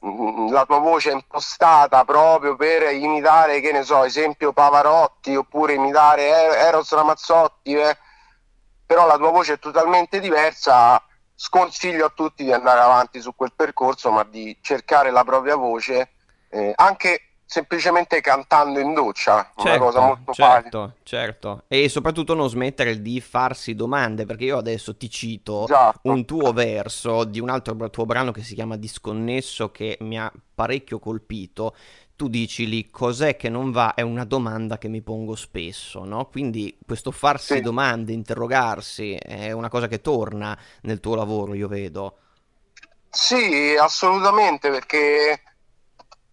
la 0.00 0.64
tua 0.66 0.78
voce 0.78 1.10
è 1.10 1.14
impostata 1.14 2.04
proprio 2.04 2.54
per 2.56 2.92
imitare, 2.92 3.60
che 3.60 3.72
ne 3.72 3.82
so, 3.82 4.04
esempio 4.04 4.52
Pavarotti 4.52 5.34
oppure 5.34 5.74
imitare 5.74 6.28
Er- 6.28 6.66
Eros 6.68 6.92
Ramazzotti, 6.92 7.74
eh, 7.74 7.96
però 8.84 9.06
la 9.06 9.16
tua 9.16 9.30
voce 9.30 9.54
è 9.54 9.58
totalmente 9.58 10.20
diversa, 10.20 11.02
sconsiglio 11.34 12.06
a 12.06 12.12
tutti 12.14 12.44
di 12.44 12.52
andare 12.52 12.80
avanti 12.80 13.20
su 13.20 13.34
quel 13.34 13.52
percorso, 13.54 14.10
ma 14.10 14.22
di 14.24 14.56
cercare 14.60 15.10
la 15.10 15.24
propria 15.24 15.56
voce, 15.56 16.10
eh, 16.50 16.72
anche 16.76 17.20
semplicemente 17.46 18.20
cantando 18.20 18.78
in 18.80 18.92
doccia, 18.94 19.52
una 19.56 19.76
cosa 19.76 20.00
Certo, 20.00 20.00
molto 20.00 20.34
facile. 20.34 20.74
certo, 20.74 20.96
certo. 21.02 21.64
E 21.68 21.88
soprattutto 21.88 22.34
non 22.34 22.48
smettere 22.50 23.00
di 23.00 23.20
farsi 23.22 23.74
domande, 23.74 24.26
perché 24.26 24.44
io 24.44 24.58
adesso 24.58 24.96
ti 24.98 25.08
cito 25.08 25.66
Esatto. 25.68 26.00
un 26.02 26.26
tuo 26.26 26.52
verso 26.52 27.24
di 27.24 27.40
un 27.40 27.48
altro 27.48 27.88
tuo 27.88 28.04
brano 28.04 28.32
che 28.32 28.42
si 28.42 28.54
chiama 28.54 28.76
Disconnesso 28.76 29.70
che 29.70 29.96
mi 30.00 30.18
ha 30.18 30.30
parecchio 30.54 30.98
colpito. 30.98 31.74
Tu 32.16 32.28
dici 32.28 32.66
lì 32.68 32.90
cos'è 32.90 33.36
che 33.36 33.48
non 33.48 33.70
va? 33.72 33.94
È 33.94 34.02
una 34.02 34.24
domanda 34.24 34.76
che 34.78 34.88
mi 34.88 35.00
pongo 35.02 35.34
spesso, 35.36 36.04
no? 36.04 36.26
Quindi 36.28 36.78
questo 36.84 37.10
farsi 37.10 37.58
Sì. 37.58 37.60
domande, 37.60 38.12
interrogarsi, 38.12 39.14
è 39.14 39.52
una 39.52 39.68
cosa 39.70 39.86
che 39.88 40.00
torna 40.02 40.58
nel 40.82 41.00
tuo 41.00 41.14
lavoro, 41.14 41.54
io 41.54 41.68
vedo. 41.68 42.18
Sì, 43.10 43.74
assolutamente, 43.80 44.70
perché 44.70 45.42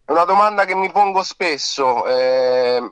è 0.05 0.12
una 0.12 0.25
domanda 0.25 0.65
che 0.65 0.75
mi 0.75 0.91
pongo 0.91 1.24
spesso. 1.24 2.05
eh, 2.07 2.91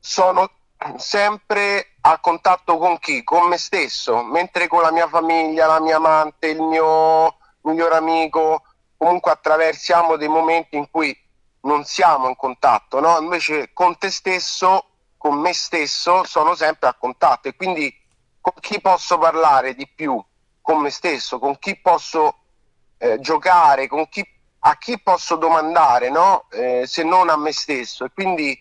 sono 0.00 0.50
sempre 0.96 1.96
a 2.02 2.18
contatto 2.20 2.78
con 2.78 2.98
chi? 2.98 3.24
Con 3.24 3.48
me 3.48 3.58
stesso, 3.58 4.22
mentre 4.22 4.68
con 4.68 4.82
la 4.82 4.92
mia 4.92 5.08
famiglia, 5.08 5.66
la 5.66 5.80
mia 5.80 5.96
amante, 5.96 6.48
il 6.48 6.62
mio 6.62 7.36
miglior 7.62 7.92
amico, 7.92 8.62
comunque 8.96 9.30
attraversiamo 9.32 10.16
dei 10.16 10.28
momenti 10.28 10.76
in 10.76 10.88
cui 10.90 11.16
non 11.62 11.84
siamo 11.84 12.28
in 12.28 12.36
contatto, 12.36 13.00
no? 13.00 13.18
Invece 13.18 13.72
con 13.72 13.98
te 13.98 14.10
stesso, 14.10 14.84
con 15.16 15.38
me 15.38 15.52
stesso, 15.52 16.24
sono 16.24 16.54
sempre 16.54 16.88
a 16.88 16.94
contatto 16.94 17.48
e 17.48 17.56
quindi 17.56 17.92
con 18.40 18.54
chi 18.60 18.80
posso 18.80 19.18
parlare 19.18 19.74
di 19.74 19.88
più? 19.88 20.22
Con 20.60 20.80
me 20.80 20.90
stesso, 20.90 21.38
con 21.38 21.58
chi 21.58 21.76
posso 21.76 22.36
eh, 22.98 23.18
giocare, 23.20 23.88
con 23.88 24.08
chi, 24.08 24.24
a 24.60 24.76
chi 24.76 25.00
posso 25.00 25.36
domandare, 25.36 26.10
no? 26.10 26.46
Eh, 26.50 26.84
se 26.86 27.02
non 27.04 27.28
a 27.28 27.36
me 27.36 27.52
stesso. 27.52 28.04
E 28.04 28.10
quindi 28.12 28.60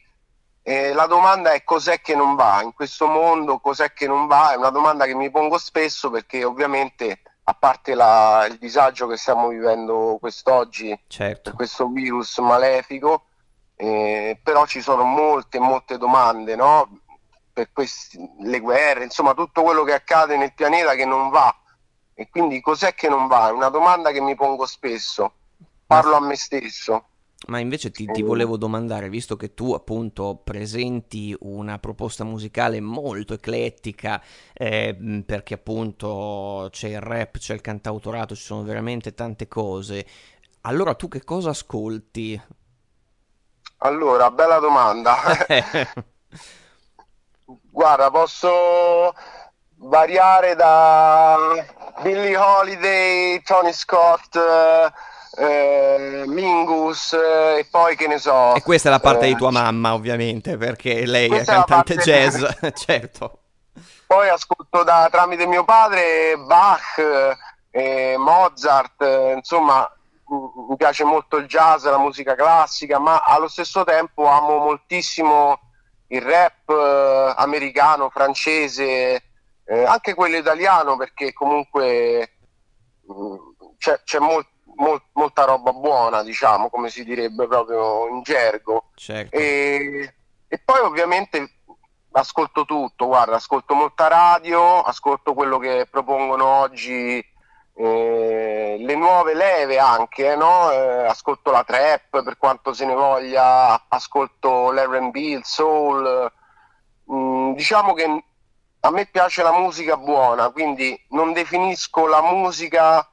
eh, 0.62 0.94
la 0.94 1.06
domanda 1.08 1.51
è 1.54 1.63
cos'è 1.63 2.01
che 2.01 2.16
non 2.16 2.36
va 2.36 2.62
in 2.62 2.74
questo 2.74 3.08
mondo, 3.08 3.60
cos'è 3.60 3.94
che 3.94 4.06
non 4.08 4.27
va? 4.27 4.51
È 4.54 4.56
una 4.58 4.70
domanda 4.70 5.06
che 5.06 5.16
mi 5.16 5.32
pongo 5.32 5.58
spesso 5.58 6.10
perché 6.10 6.44
ovviamente, 6.44 7.22
a 7.44 7.54
parte 7.54 7.94
la- 7.96 8.46
il 8.50 8.58
disagio 8.58 9.08
che 9.08 9.18
stiamo 9.18 9.48
vivendo 9.48 10.18
quest'oggi 10.20 10.89
per 10.89 11.00
Certo, 11.08 11.54
questo 11.54 11.88
virus 11.88 12.38
malefico, 12.39 13.25
eh, 13.75 14.39
però 14.44 14.66
ci 14.66 14.82
sono 14.82 15.04
molte, 15.04 15.60
molte 15.60 15.98
domande, 15.98 16.56
no? 16.56 17.00
Per 17.54 17.72
questi, 17.72 18.20
le 18.42 18.60
guerre, 18.60 19.04
insomma, 19.06 19.34
tutto 19.34 19.63
quello 19.63 19.84
che 19.84 19.94
accade 19.94 20.36
nel 20.38 20.54
pianeta 20.54 20.94
che 20.94 21.06
non 21.06 21.30
va. 21.30 21.56
E 22.13 22.30
quindi 22.30 22.60
cos'è 22.62 22.94
che 22.94 23.08
non 23.10 23.27
va? 23.27 23.48
È 23.48 23.51
una 23.51 23.70
domanda 23.70 24.12
che 24.12 24.22
mi 24.22 24.36
pongo 24.36 24.66
spesso. 24.66 25.37
Parlo 25.88 26.15
a 26.15 26.20
me 26.22 26.36
stesso. 26.36 27.08
Ma 27.48 27.60
invece 27.60 27.91
ti, 27.91 28.10
ti 28.12 28.22
Eh, 28.22 28.24
volevo 28.24 28.58
domandare, 28.58 29.10
visto 29.10 29.36
che 29.38 29.53
tu 29.53 29.72
appunto 29.74 30.41
presenti 30.44 31.36
una 31.41 31.77
proposta 31.79 32.24
musicale 32.25 32.82
molto 32.82 33.34
eclettica, 33.36 34.22
eh, 34.53 35.24
perché 35.25 35.53
appunto 35.53 36.67
c'è 36.72 36.89
il 36.89 37.00
rap, 37.00 37.38
c'è 37.38 37.53
il 37.53 37.62
cantautorato, 37.62 38.36
ci 38.36 38.41
sono 38.44 38.63
veramente 38.63 39.13
tante 39.13 39.48
cose, 39.48 40.06
allora 40.62 40.96
tu 40.96 41.08
che 41.08 41.24
cosa 41.24 41.51
ascolti? 41.51 42.41
Allora, 43.79 44.29
bella 44.29 44.60
domanda. 44.60 45.15
Guarda, 47.72 48.10
posso 48.12 49.13
variare 49.77 50.56
da 50.56 51.38
Billie 52.01 52.36
Holiday, 52.38 53.41
Tony 53.44 53.74
Scott, 53.74 54.36
eh, 54.36 54.91
eh, 55.38 56.24
Mingus 56.25 57.13
eh, 57.13 57.60
e 57.60 57.67
poi 57.70 57.96
che 57.96 58.08
ne 58.08 58.17
so. 58.17 58.56
E 58.56 58.62
questa 58.63 58.89
è 58.89 58.91
la 58.91 59.00
parte 59.00 59.25
eh, 59.25 59.29
di 59.29 59.36
tua 59.36 59.51
mamma, 59.51 59.94
ovviamente, 59.94 60.58
perché 60.58 61.06
lei 61.06 61.29
è 61.29 61.41
è 61.41 61.46
cantante 61.46 61.96
parte- 61.96 62.12
jazz, 62.12 62.44
certo. 62.74 63.39
Poi 64.08 64.29
ascolto 64.29 64.84
da, 64.84 65.08
tramite 65.12 65.46
mio 65.46 65.63
padre 65.63 66.38
Bach, 66.38 66.98
eh, 67.70 68.15
Mozart, 68.17 69.01
eh, 69.01 69.34
insomma, 69.34 69.89
mi 70.70 70.75
piace 70.75 71.03
molto 71.03 71.38
il 71.38 71.46
jazz, 71.46 71.86
la 71.86 72.00
musica 72.00 72.34
classica, 72.34 73.00
ma 73.00 73.22
allo 73.24 73.48
stesso 73.48 73.84
tempo 73.84 74.25
amo 74.25 74.58
moltissimo 74.58 75.60
il 76.08 76.22
rap 76.22 76.70
eh, 76.70 77.34
americano, 77.38 78.10
francese, 78.10 79.22
anche 79.67 80.13
quello 80.13 80.38
italiano, 80.38 80.96
perché 80.96 81.34
comunque 81.34 82.38
mh, 83.01 83.36
c'è, 83.77 84.00
c'è 84.06 84.20
mol- 84.20 84.48
mol- 84.77 85.01
molta 85.13 85.43
roba 85.43 85.72
buona, 85.74 86.24
diciamo, 86.24 86.69
come 86.69 86.89
si 86.89 87.03
direbbe 87.03 87.48
proprio 87.48 88.07
in 88.07 88.22
gergo. 88.24 88.89
Certo. 88.96 89.36
E, 89.36 90.13
e 90.48 90.62
poi 90.63 90.79
ovviamente 90.79 91.60
ascolto 92.12 92.65
tutto, 92.65 93.05
guarda, 93.07 93.36
ascolto 93.36 93.75
molta 93.75 94.07
radio, 94.07 94.81
ascolto 94.81 95.34
quello 95.34 95.57
che 95.60 95.88
propongono 95.89 96.46
oggi 96.46 97.24
eh, 97.79 98.77
le 98.79 98.96
nuove 98.96 99.36
leve 99.36 99.77
anche, 99.77 100.36
no? 100.36 100.72
Eh, 100.72 101.05
ascolto 101.05 101.51
la 101.51 101.63
trap 101.63 102.24
per 102.24 102.38
quanto 102.38 102.74
se 102.74 102.86
ne 102.86 102.96
voglia, 102.96 103.86
ascolto 103.88 104.72
l'R&B, 104.72 105.15
il 105.15 105.46
soul. 105.46 106.31
Mm, 107.12 107.53
diciamo 107.53 107.93
che 107.93 108.24
a 108.79 108.91
me 108.91 109.05
piace 109.05 109.43
la 109.43 109.53
musica 109.53 109.96
buona, 109.96 110.50
quindi 110.50 111.00
non 111.10 111.34
definisco 111.34 112.07
la 112.07 112.22
musica 112.22 113.07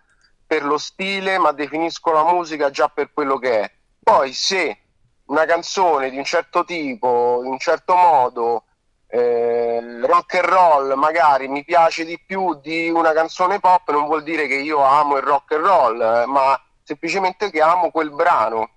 per 0.55 0.65
lo 0.65 0.79
stile, 0.79 1.37
ma 1.39 1.51
definisco 1.51 2.13
la 2.13 2.23
musica 2.23 2.71
già 2.71 2.87
per 2.87 3.13
quello 3.13 3.39
che 3.39 3.61
è. 3.61 3.71
Poi 4.01 4.33
se 4.33 4.79
una 5.27 5.45
canzone 5.47 6.11
di 6.11 6.17
un 6.17 6.23
certo 6.23 6.65
tipo, 6.65 7.41
in 7.43 7.51
un 7.51 7.59
certo 7.59 7.97
modo, 7.97 8.63
eh, 9.09 10.01
rock 10.07 10.35
and 10.35 10.45
roll 10.45 10.93
magari 10.95 11.49
mi 11.49 11.65
piace 11.65 12.05
di 12.05 12.21
più 12.25 12.55
di 12.61 12.89
una 12.89 13.13
canzone 13.13 13.59
pop, 13.59 13.91
non 13.91 14.05
vuol 14.05 14.23
dire 14.23 14.47
che 14.47 14.55
io 14.55 14.81
amo 14.81 15.17
il 15.17 15.25
rock 15.25 15.55
and 15.55 15.65
roll, 15.65 16.01
eh, 16.01 16.27
ma 16.27 16.61
semplicemente 16.85 17.51
che 17.51 17.61
amo 17.61 17.91
quel 17.91 18.11
brano. 18.11 18.71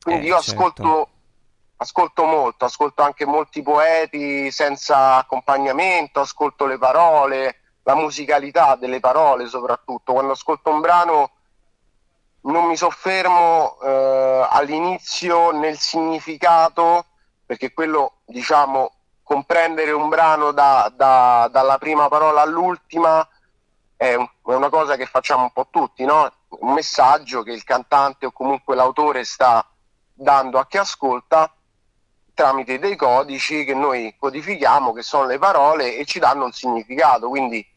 Quindi 0.00 0.26
eh, 0.26 0.28
io 0.28 0.40
certo. 0.40 0.50
ascolto, 0.50 1.08
ascolto 1.78 2.24
molto, 2.24 2.66
ascolto 2.66 3.02
anche 3.02 3.26
molti 3.26 3.62
poeti 3.62 4.48
senza 4.52 5.16
accompagnamento, 5.16 6.20
ascolto 6.20 6.66
le 6.66 6.78
parole, 6.78 7.62
la 7.86 7.94
musicalità 7.94 8.74
delle 8.74 9.00
parole 9.00 9.46
soprattutto. 9.46 10.12
Quando 10.12 10.32
ascolto 10.32 10.70
un 10.70 10.80
brano 10.80 11.30
non 12.42 12.64
mi 12.64 12.76
soffermo 12.76 13.78
eh, 13.80 14.46
all'inizio 14.50 15.52
nel 15.52 15.78
significato, 15.78 17.06
perché 17.44 17.72
quello, 17.72 18.18
diciamo, 18.24 18.92
comprendere 19.22 19.92
un 19.92 20.08
brano 20.08 20.50
da, 20.50 20.92
da, 20.94 21.48
dalla 21.50 21.78
prima 21.78 22.08
parola 22.08 22.42
all'ultima 22.42 23.26
è, 23.96 24.14
un, 24.14 24.28
è, 24.44 24.52
una 24.52 24.68
cosa 24.68 24.96
che 24.96 25.06
facciamo 25.06 25.44
un 25.44 25.52
po' 25.52 25.68
tutti, 25.70 26.04
no? 26.04 26.32
un 26.48 26.72
messaggio 26.72 27.42
che 27.42 27.52
il 27.52 27.64
cantante 27.64 28.26
o 28.26 28.32
comunque 28.32 28.74
l'autore 28.74 29.24
sta 29.24 29.64
dando 30.12 30.58
a 30.58 30.66
chi 30.66 30.78
ascolta 30.78 31.52
tramite 32.34 32.78
dei 32.78 32.96
codici 32.96 33.64
che 33.64 33.74
noi 33.74 34.14
codifichiamo, 34.18 34.92
che 34.92 35.02
sono 35.02 35.26
le 35.26 35.38
parole 35.38 35.96
e 35.96 36.04
ci 36.04 36.18
danno 36.18 36.44
un 36.44 36.52
significato. 36.52 37.28
Quindi 37.28 37.74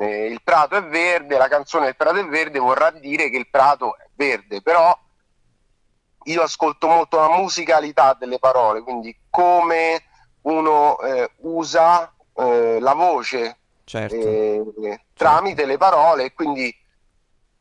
eh, 0.00 0.24
il 0.24 0.40
prato 0.42 0.76
è 0.76 0.82
verde, 0.82 1.36
la 1.36 1.48
canzone 1.48 1.88
Il 1.88 1.96
prato 1.96 2.16
è 2.16 2.24
verde 2.24 2.58
vorrà 2.58 2.90
dire 2.90 3.28
che 3.28 3.36
il 3.36 3.50
prato 3.50 3.98
è 3.98 4.08
verde, 4.14 4.62
però 4.62 4.98
io 6.24 6.42
ascolto 6.42 6.86
molto 6.86 7.18
la 7.18 7.28
musicalità 7.28 8.16
delle 8.18 8.38
parole, 8.38 8.80
quindi 8.80 9.14
come 9.28 10.02
uno 10.42 10.98
eh, 11.00 11.30
usa 11.40 12.14
eh, 12.34 12.78
la 12.80 12.94
voce 12.94 13.58
certo. 13.84 14.14
eh, 14.16 14.64
certo. 14.82 15.04
tramite 15.12 15.66
le 15.66 15.76
parole 15.76 16.32
quindi 16.32 16.74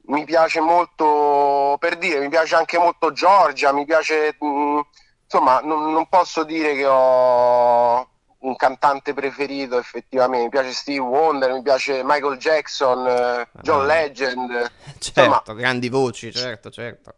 mi 0.03 0.23
piace 0.23 0.61
molto 0.61 1.75
per 1.77 1.97
dire, 1.97 2.19
mi 2.19 2.29
piace 2.29 2.55
anche 2.55 2.77
molto 2.77 3.11
Giorgia, 3.11 3.73
mi 3.73 3.83
piace 3.83 4.37
mh, 4.39 4.47
mm, 4.47 4.79
insomma 5.23 5.59
non, 5.59 5.91
non, 5.91 6.07
posso 6.07 6.45
dire 6.45 6.73
che 6.73 6.85
ho 6.85 8.09
un 8.39 8.55
cantante 8.55 9.13
preferito 9.13 9.77
effettivamente, 9.77 10.45
mi 10.45 10.49
piace 10.49 10.71
Steve 10.73 10.99
Wonder, 10.99 11.51
mi 11.51 11.61
piace 11.61 12.01
Michael 12.03 12.37
Jackson, 12.37 13.07
eh, 13.07 13.49
John 13.61 13.81
ah. 13.81 13.85
Legend, 13.85 14.71
certo, 14.99 15.21
insomma, 15.21 15.43
grandi 15.55 15.89
voci, 15.89 16.31
certo, 16.31 16.69
certo 16.69 17.13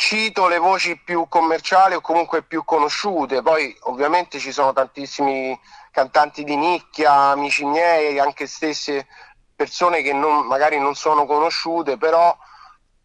cito 0.00 0.48
le 0.48 0.56
voci 0.56 0.98
più 0.98 1.26
commerciali 1.28 1.94
o 1.94 2.00
comunque 2.00 2.42
più 2.42 2.64
conosciute, 2.64 3.42
poi 3.42 3.76
ovviamente 3.82 4.38
ci 4.38 4.50
sono 4.50 4.72
tantissimi 4.72 5.58
cantanti 5.90 6.42
di 6.42 6.56
nicchia, 6.56 7.12
amici 7.12 7.66
miei, 7.66 8.18
anche 8.18 8.46
stesse 8.46 9.06
persone 9.54 10.00
che 10.00 10.14
non, 10.14 10.46
magari 10.46 10.78
non 10.78 10.94
sono 10.94 11.26
conosciute, 11.26 11.98
però 11.98 12.34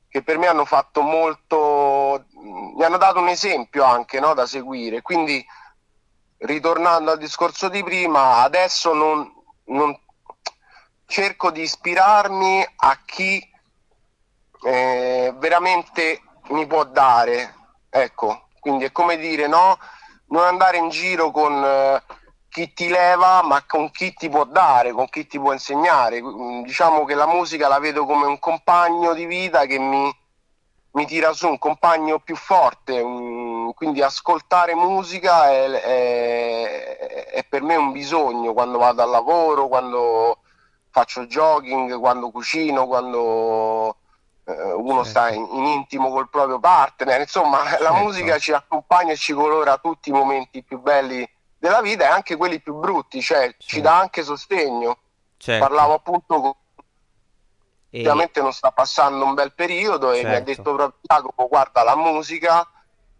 che 0.07 0.23
per 0.23 0.37
me 0.37 0.47
hanno 0.47 0.63
fatto 0.63 1.01
molto, 1.01 2.23
mi 2.77 2.81
hanno 2.81 2.97
dato 2.97 3.19
un 3.19 3.27
esempio 3.27 3.83
anche 3.83 4.21
no, 4.21 4.33
da 4.33 4.45
seguire. 4.45 5.01
Quindi 5.01 5.45
ritornando 6.45 7.11
al 7.11 7.17
discorso 7.17 7.69
di 7.69 7.83
prima, 7.83 8.37
adesso 8.43 8.93
non, 8.93 9.31
non 9.65 9.97
cerco 11.05 11.51
di 11.51 11.61
ispirarmi 11.61 12.65
a 12.77 12.99
chi 13.05 13.45
eh, 14.63 15.33
veramente 15.37 16.21
mi 16.49 16.65
può 16.65 16.83
dare. 16.85 17.53
Ecco, 17.89 18.47
quindi 18.59 18.85
è 18.85 18.91
come 18.91 19.17
dire, 19.17 19.47
no? 19.47 19.77
Non 20.27 20.43
andare 20.43 20.77
in 20.77 20.89
giro 20.89 21.31
con 21.31 21.63
eh, 21.63 22.03
chi 22.49 22.73
ti 22.73 22.87
leva, 22.87 23.41
ma 23.43 23.63
con 23.65 23.91
chi 23.91 24.13
ti 24.13 24.29
può 24.29 24.43
dare, 24.45 24.91
con 24.91 25.07
chi 25.09 25.27
ti 25.27 25.39
può 25.39 25.53
insegnare. 25.53 26.21
Mm, 26.21 26.63
diciamo 26.63 27.05
che 27.05 27.13
la 27.13 27.27
musica 27.27 27.67
la 27.67 27.79
vedo 27.79 28.05
come 28.05 28.25
un 28.25 28.39
compagno 28.39 29.13
di 29.13 29.25
vita 29.25 29.65
che 29.65 29.77
mi, 29.77 30.13
mi 30.91 31.05
tira 31.05 31.33
su, 31.33 31.47
un 31.47 31.59
compagno 31.59 32.19
più 32.19 32.35
forte. 32.35 32.99
Un, 32.99 33.44
quindi 33.73 34.01
ascoltare 34.01 34.75
musica 34.75 35.49
è, 35.51 35.69
è, 35.69 37.27
è 37.31 37.45
per 37.47 37.61
me 37.61 37.75
un 37.75 37.91
bisogno 37.91 38.53
quando 38.53 38.77
vado 38.77 39.01
al 39.01 39.09
lavoro, 39.09 39.67
quando 39.67 40.39
faccio 40.89 41.25
jogging, 41.25 41.99
quando 41.99 42.31
cucino, 42.31 42.87
quando 42.87 43.97
eh, 44.45 44.71
uno 44.71 45.03
certo. 45.03 45.09
sta 45.09 45.29
in, 45.29 45.45
in, 45.51 45.65
intimo 45.65 46.09
col 46.09 46.29
proprio 46.29 46.59
partner, 46.59 47.19
insomma 47.19 47.65
certo. 47.65 47.83
la 47.83 47.93
musica 47.93 48.37
ci 48.37 48.53
accompagna 48.53 49.11
e 49.11 49.17
ci 49.17 49.33
colora 49.33 49.77
tutti 49.77 50.09
i 50.09 50.13
momenti 50.13 50.63
più 50.63 50.79
belli 50.79 51.27
della 51.57 51.81
vita 51.81 52.05
e 52.05 52.07
anche 52.07 52.35
quelli 52.35 52.61
più 52.61 52.75
brutti, 52.75 53.21
cioè 53.21 53.39
certo. 53.39 53.65
ci 53.65 53.81
dà 53.81 53.99
anche 53.99 54.23
sostegno. 54.23 54.97
Certo. 55.37 55.65
Parlavo 55.65 55.93
appunto 55.95 56.39
con... 56.39 56.53
E... 57.89 57.99
Ovviamente 57.99 58.41
non 58.41 58.53
sta 58.53 58.71
passando 58.71 59.25
un 59.25 59.33
bel 59.33 59.53
periodo 59.53 60.11
e 60.11 60.23
mi 60.23 60.29
ha 60.29 60.33
certo. 60.35 60.45
detto 60.45 60.75
proprio 60.75 60.99
Jacopo, 61.01 61.47
guarda 61.47 61.83
la 61.83 61.95
musica 61.95 62.67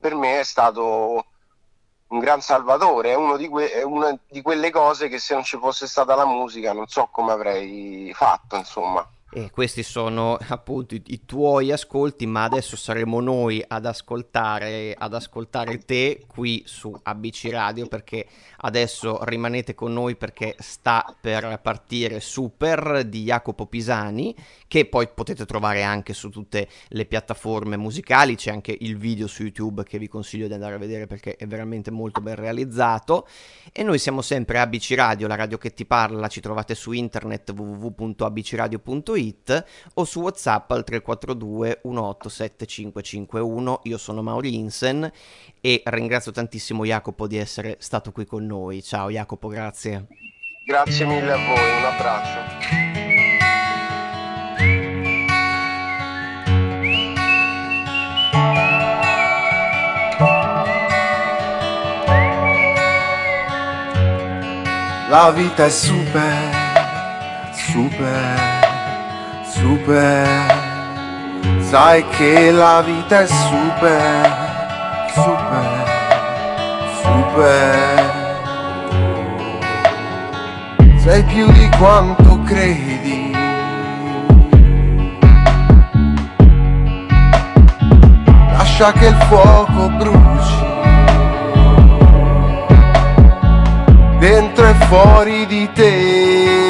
per 0.05 0.13
me 0.13 0.39
è 0.39 0.43
stato 0.43 1.25
un 2.09 2.19
gran 2.19 2.39
salvatore, 2.39 3.09
è, 3.09 3.15
uno 3.15 3.37
di 3.37 3.47
que- 3.47 3.71
è 3.71 3.81
una 3.81 4.15
di 4.29 4.43
quelle 4.43 4.69
cose 4.69 5.07
che 5.07 5.17
se 5.17 5.33
non 5.33 5.43
ci 5.43 5.57
fosse 5.57 5.87
stata 5.87 6.13
la 6.13 6.27
musica 6.27 6.73
non 6.73 6.85
so 6.85 7.07
come 7.07 7.31
avrei 7.31 8.11
fatto, 8.13 8.55
insomma. 8.55 9.03
E 9.31 9.49
questi 9.49 9.81
sono 9.81 10.37
appunto 10.49 10.93
i, 10.93 11.01
i, 11.07 11.25
tuoi 11.25 11.71
ascolti, 11.71 12.27
ma 12.27 12.43
adesso 12.43 12.75
saremo 12.75 13.19
noi 13.19 13.61
ad 13.67 13.85
ascoltare, 13.85 14.95
ad 14.97 15.13
ascoltare 15.13 15.79
te 15.79 16.23
qui 16.27 16.63
su 16.65 16.97
ABC 17.03 17.49
Radio 17.49 17.87
perché 17.87 18.27
adesso 18.57 19.23
rimanete 19.23 19.73
con 19.73 19.91
noi 19.93 20.15
perché 20.15 20.55
sta 20.59 21.13
per 21.19 21.59
partire 21.61 22.19
Super 22.19 23.03
di 23.03 23.23
Jacopo 23.23 23.65
Pisani 23.65 24.33
che 24.67 24.85
poi 24.85 25.09
potete 25.13 25.45
trovare 25.45 25.81
anche 25.83 26.13
su 26.13 26.29
tutte 26.29 26.69
le 26.89 27.05
piattaforme 27.05 27.77
musicali, 27.77 28.35
c'è 28.35 28.51
anche 28.51 28.77
il 28.79 28.95
video 28.97 29.27
su 29.27 29.41
YouTube 29.41 29.83
che 29.83 29.97
vi 29.97 30.07
consiglio 30.07 30.47
di 30.47 30.53
andare 30.53 30.75
a 30.75 30.77
vedere 30.77 31.07
perché 31.07 31.35
è 31.35 31.47
veramente 31.47 31.91
molto 31.91 32.21
ben 32.21 32.35
realizzato. 32.35 33.27
E 33.71 33.83
noi 33.83 33.97
siamo 33.97 34.21
sempre 34.21 34.59
ABC 34.59 34.93
Radio, 34.95 35.27
la 35.27 35.35
radio 35.35 35.57
che 35.57 35.73
ti 35.73 35.85
parla, 35.85 36.27
ci 36.27 36.41
trovate 36.41 36.75
su 36.75 36.91
internet 36.91 37.51
www.abcradio.it 37.55 39.14
www.radioticino.it 39.15 39.65
o 39.95 40.03
su 40.03 40.21
WhatsApp 40.21 40.71
al 40.71 40.83
342 40.83 41.81
187551. 41.83 43.81
Io 43.83 43.97
sono 43.97 44.21
Mauri 44.21 44.55
Insen 44.55 45.11
e 45.61 45.81
ringrazio 45.85 46.31
tantissimo 46.31 46.85
Jacopo 46.85 47.27
di 47.27 47.37
essere 47.37 47.77
stato 47.79 48.11
qui 48.11 48.25
con 48.25 48.45
noi. 48.45 48.83
Ciao 48.83 49.09
Jacopo, 49.09 49.47
grazie. 49.47 50.07
Grazie 50.65 51.05
mille 51.05 51.31
a 51.31 51.37
voi, 51.37 51.77
un 51.77 51.85
abbraccio. 51.85 52.83
La 65.07 65.31
vita 65.31 65.65
è 65.65 65.69
super, 65.69 66.33
super 67.53 68.44
super, 69.65 70.27
sai 71.59 72.05
che 72.09 72.51
la 72.51 72.83
vita 72.83 73.21
è 73.21 73.25
super, 73.25 75.07
super, 75.11 75.83
super. 77.01 78.13
Sei 80.97 81.23
più 81.23 81.51
di 81.51 81.67
quanto 81.79 82.41
credi. 82.43 83.31
Lascia 88.51 88.91
che 88.91 89.07
il 89.07 89.15
fuoco 89.27 89.89
bruci. 89.97 90.63
Dentro 94.19 94.67
e 94.67 94.73
fuori 94.87 95.45
di 95.47 95.69
te. 95.73 96.64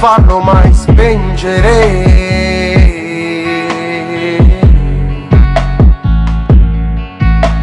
Farlo 0.00 0.40
mai 0.40 0.72
spengere. 0.72 1.68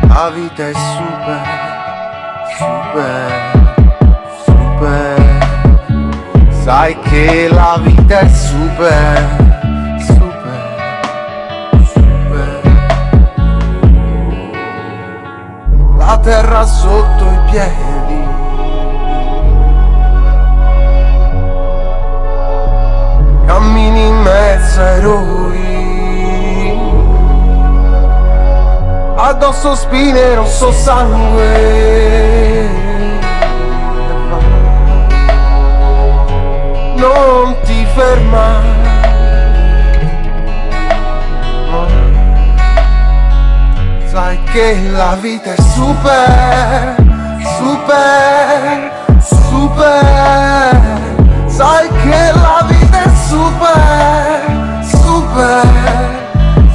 La 0.07 0.29
vita 0.29 0.67
è 0.67 0.73
super, 0.73 1.41
super, 2.59 3.31
super. 4.45 5.17
Sai 6.61 6.99
che 6.99 7.49
la 7.51 7.79
vita 7.81 8.19
è 8.19 8.27
super. 8.29 9.45
La 15.97 16.19
terra 16.19 16.63
sotto 16.65 17.25
i 17.25 17.39
piedi 17.49 17.96
sei 24.77 25.01
lui. 25.01 25.65
Addosso 29.15 29.73
spine, 29.73 30.35
rosso 30.35 30.71
sangue. 30.71 31.55
Non 36.95 37.55
ti 37.63 37.85
fermare 37.95 38.75
Sai 44.05 44.39
che 44.51 44.89
la 44.91 45.15
vita 45.19 45.53
è 45.53 45.61
super, 45.61 46.95
super, 47.57 48.91
super. 49.19 50.81
Sai 51.45 51.87
che 51.87 52.31
la 52.33 52.65
vita 52.67 53.03
è 53.03 53.09
super 53.27 54.26
super, 55.37 55.61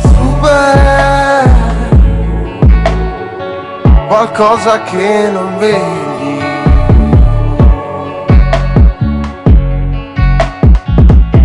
super. 0.03 1.51
Qualcosa 4.07 4.83
che 4.83 5.31
non 5.33 5.59
vedi. 5.59 6.40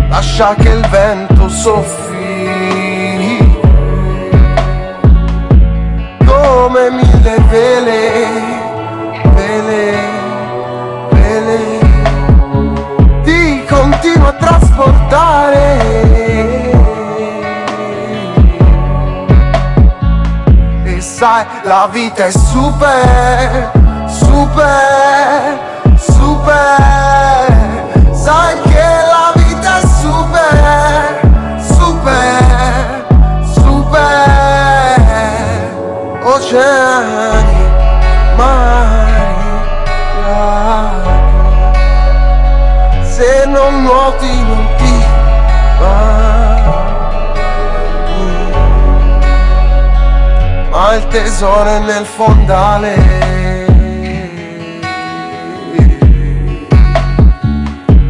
Lascia 0.08 0.54
che 0.54 0.68
il 0.68 0.86
vento 0.88 1.48
soffi 1.48 2.16
come 6.24 6.90
mille 6.90 7.36
vele, 7.48 8.26
vele, 9.34 9.98
ti 13.22 13.64
continuo 13.66 14.28
a 14.28 14.32
trasportare. 14.32 16.17
Sai, 21.18 21.44
la 21.64 21.88
vita 21.90 22.26
è 22.26 22.30
super, 22.30 23.72
super, 24.06 25.58
super. 25.96 26.76
Sai 28.12 28.60
che 28.62 28.86
la 29.12 29.32
vita 29.34 29.78
è 29.78 29.86
super, 30.00 31.20
super, 31.74 33.06
super. 33.52 34.28
Oceani, 36.22 37.27
Ma 50.88 50.94
il 50.94 51.06
tesoro 51.08 51.68
è 51.68 51.80
nel 51.80 52.06
fondale. 52.06 52.94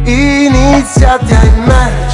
Iniziati 0.05 1.33
a 1.33 1.43
immergere. 1.43 2.08